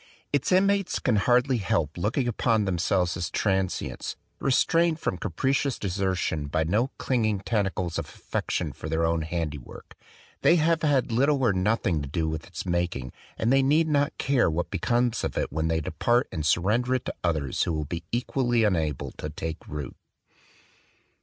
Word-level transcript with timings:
Its 0.33 0.51
inmates 0.51 0.97
can 0.97 1.17
hardly 1.17 1.57
help 1.57 1.89
55 1.89 1.93
THE 1.93 1.93
DWELLING 1.93 1.93
OF 1.93 1.93
A 1.93 1.93
DAY 1.93 2.23
DREAM 2.23 2.25
looking 2.25 2.27
upon 2.27 2.65
themselves 2.65 3.17
as 3.17 3.29
transients, 3.29 4.15
re 4.39 4.51
strained 4.51 4.99
from 4.99 5.17
capricious 5.19 5.77
desertion 5.77 6.47
by 6.47 6.63
no 6.63 6.87
cling 6.97 7.25
ing 7.25 7.39
tentacles 7.41 7.99
of 7.99 8.05
affection 8.09 8.73
for 8.73 8.89
their 8.89 9.05
own 9.05 9.21
handi 9.21 9.59
work. 9.59 9.93
They 10.41 10.55
have 10.55 10.81
had 10.81 11.11
little 11.11 11.43
or 11.43 11.53
nothing 11.53 12.01
to 12.01 12.07
do 12.09 12.27
with 12.27 12.47
its 12.47 12.65
making; 12.65 13.13
and 13.37 13.53
they 13.53 13.61
need 13.61 13.87
not 13.87 14.17
care 14.17 14.49
what 14.49 14.71
becomes 14.71 15.23
of 15.23 15.37
it, 15.37 15.51
when 15.51 15.67
they 15.67 15.81
depart 15.81 16.27
and 16.31 16.43
surrender 16.43 16.95
it 16.95 17.05
to 17.05 17.13
others 17.23 17.61
who 17.61 17.71
will 17.73 17.85
be 17.85 18.03
equally 18.11 18.63
unable 18.63 19.11
to 19.19 19.29
take 19.29 19.57
root. 19.67 19.95